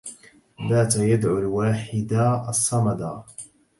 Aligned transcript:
بات 0.69 0.95
يدعو 0.95 1.37
الواحدا 1.39 2.45
الصمدا 2.49 3.23